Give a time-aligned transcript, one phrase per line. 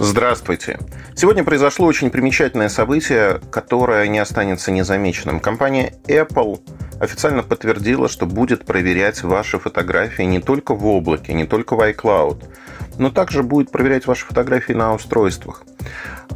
[0.00, 0.78] Здравствуйте.
[1.16, 5.40] Сегодня произошло очень примечательное событие, которое не останется незамеченным.
[5.40, 6.60] Компания Apple
[7.00, 12.44] официально подтвердила, что будет проверять ваши фотографии не только в облаке, не только в iCloud,
[12.98, 15.64] но также будет проверять ваши фотографии на устройствах.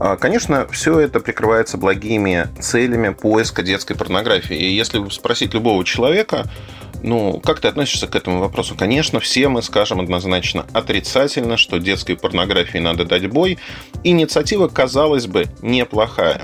[0.00, 4.56] А, конечно, все это прикрывается благими целями поиска детской порнографии.
[4.56, 6.46] И если спросить любого человека,
[7.02, 8.74] ну, как ты относишься к этому вопросу?
[8.76, 13.58] Конечно, все мы скажем однозначно отрицательно, что детской порнографии надо дать бой.
[14.04, 16.42] Инициатива, казалось бы, неплохая.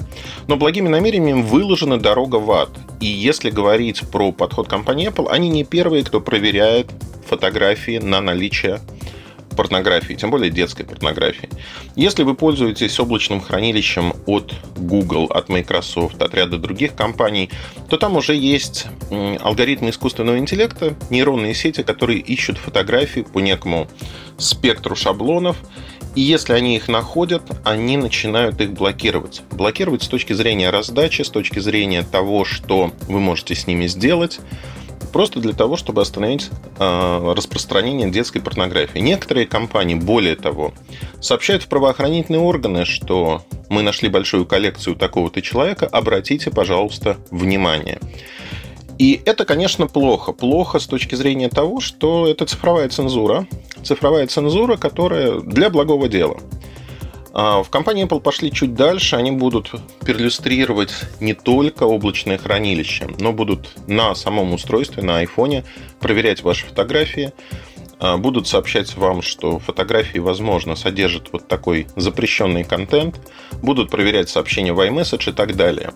[0.48, 2.70] Но благими намерениями выложена дорога в ад.
[3.01, 6.89] И если говорить про подход компании Apple, они не первые, кто проверяет
[7.29, 8.81] фотографии на наличие
[9.59, 11.48] порнографии, тем более детской порнографии.
[11.97, 17.51] Если вы пользуетесь облачным хранилищем от Google, от Microsoft, от ряда других компаний,
[17.91, 23.89] то там уже есть алгоритмы искусственного интеллекта, нейронные сети, которые ищут фотографии по некому
[24.39, 25.56] спектру шаблонов,
[26.14, 29.42] и если они их находят, они начинают их блокировать.
[29.51, 34.39] Блокировать с точки зрения раздачи, с точки зрения того, что вы можете с ними сделать
[35.09, 38.98] просто для того, чтобы остановить э, распространение детской порнографии.
[38.98, 40.73] Некоторые компании, более того,
[41.20, 47.98] сообщают в правоохранительные органы, что мы нашли большую коллекцию такого-то человека, обратите, пожалуйста, внимание.
[48.98, 50.33] И это, конечно, плохо.
[50.33, 53.47] Плохо с точки зрения того, что это цифровая цензура.
[53.84, 56.39] Цифровая цензура, которая для благого дела.
[57.41, 59.14] А, в компании Apple пошли чуть дальше.
[59.14, 59.70] Они будут
[60.05, 65.64] перлюстрировать не только облачное хранилище, но будут на самом устройстве, на iPhone
[66.01, 67.33] проверять ваши фотографии,
[68.01, 73.20] а, будут сообщать вам, что фотографии, возможно, содержат вот такой запрещенный контент,
[73.63, 75.92] будут проверять сообщения в iMessage и так далее.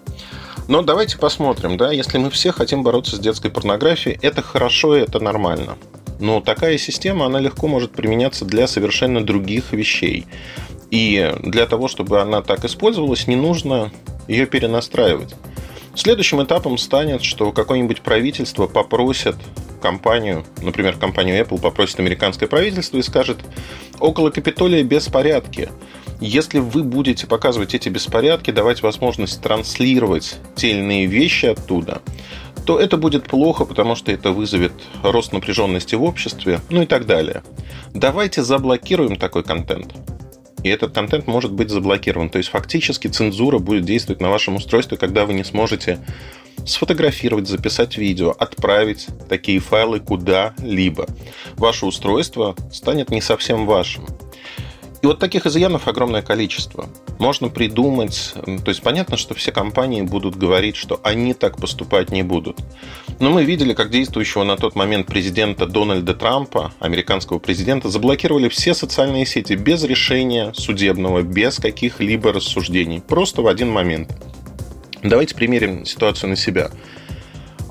[0.69, 5.01] Но давайте посмотрим, да, если мы все хотим бороться с детской порнографией, это хорошо и
[5.01, 5.77] это нормально.
[6.23, 10.25] Но такая система, она легко может применяться для совершенно других вещей.
[10.93, 13.91] И для того, чтобы она так использовалась, не нужно
[14.29, 15.35] ее перенастраивать.
[15.95, 19.37] Следующим этапом станет, что какое-нибудь правительство попросит
[19.81, 23.39] компанию, например, компанию Apple попросит американское правительство и скажет,
[24.01, 25.71] около Капитолия беспорядки.
[26.21, 32.03] Если вы будете показывать эти беспорядки, давать возможность транслировать те или иные вещи оттуда,
[32.67, 34.73] то это будет плохо, потому что это вызовет
[35.03, 37.43] рост напряженности в обществе, ну и так далее.
[37.95, 39.95] Давайте заблокируем такой контент
[40.63, 42.31] и этот контент может быть заблокирован.
[42.31, 45.99] То есть фактически цензура будет действовать на вашем устройстве, когда вы не сможете
[46.65, 51.07] сфотографировать, записать видео, отправить такие файлы куда-либо.
[51.55, 54.07] Ваше устройство станет не совсем вашим.
[55.03, 56.89] И вот таких изъянов огромное количество.
[57.19, 62.23] Можно придумать, то есть понятно, что все компании будут говорить, что они так поступать не
[62.23, 62.59] будут.
[63.19, 68.75] Но мы видели, как действующего на тот момент президента Дональда Трампа, американского президента, заблокировали все
[68.75, 73.01] социальные сети без решения судебного, без каких-либо рассуждений.
[73.01, 74.09] Просто в один момент.
[75.03, 76.71] Давайте примерим ситуацию на себя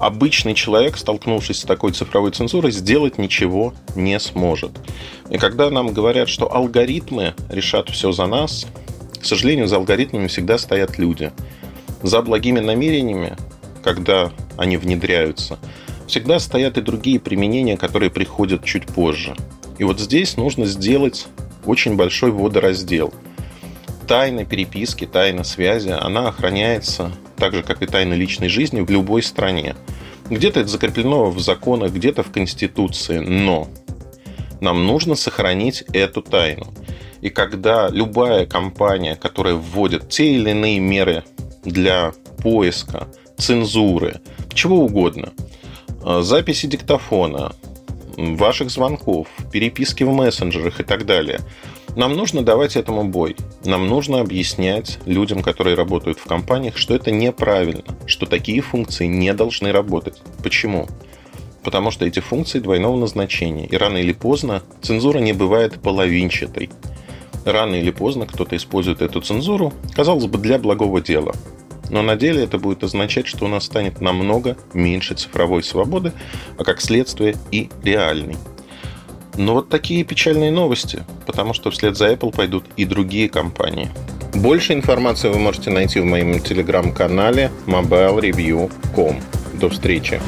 [0.02, 4.72] обычный человек, столкнувшись с такой цифровой цензурой, сделать ничего не сможет.
[5.30, 8.66] И когда нам говорят, что алгоритмы решат все за нас,
[9.22, 11.32] к сожалению, за алгоритмами всегда стоят люди.
[12.02, 13.38] За благими намерениями,
[13.84, 15.60] когда они внедряются,
[16.08, 19.36] всегда стоят и другие применения, которые приходят чуть позже.
[19.78, 21.28] И вот здесь нужно сделать
[21.66, 23.14] очень большой водораздел.
[24.12, 29.24] Тайна переписки, тайна связи, она охраняется так же, как и тайна личной жизни в любой
[29.24, 29.74] стране.
[30.30, 33.70] Где-то это закреплено в законах, где-то в Конституции, но
[34.60, 36.74] нам нужно сохранить эту тайну.
[37.22, 41.24] И когда любая компания, которая вводит те или иные меры
[41.64, 42.12] для
[42.44, 43.08] поиска,
[43.38, 44.20] цензуры,
[44.54, 45.32] чего угодно,
[46.04, 47.54] э, записи диктофона,
[48.18, 51.40] ваших звонков, переписки в мессенджерах и так далее–
[51.96, 53.36] нам нужно давать этому бой.
[53.66, 59.34] Нам нужно объяснять людям, которые работают в компаниях, что это неправильно, что такие функции не
[59.34, 60.22] должны работать.
[60.42, 60.88] Почему?
[61.64, 63.68] Потому что эти функции двойного назначения.
[63.68, 66.70] И рано или поздно цензура не бывает половинчатой.
[67.46, 71.34] Рано или поздно кто-то использует эту цензуру, казалось бы, для благого дела.
[71.90, 76.14] Но на деле это будет означать, что у нас станет намного меньше цифровой свободы,
[76.58, 78.38] а как следствие и реальной.
[79.38, 83.90] Но вот такие печальные новости, потому что вслед за Apple пойдут и другие компании.
[84.34, 89.22] Больше информации вы можете найти в моем телеграм-канале mobilereview.com.
[89.54, 90.22] До встречи!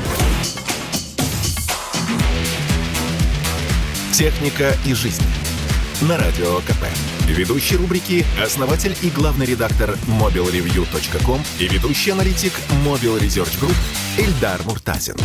[4.14, 5.24] «Техника и жизнь»
[6.02, 6.86] на Радио КП.
[7.28, 12.54] Ведущий рубрики– основатель и главный редактор mobilereview.com и ведущий аналитик
[12.86, 13.76] Mobile Research Group
[14.18, 15.16] Эльдар Муртазин.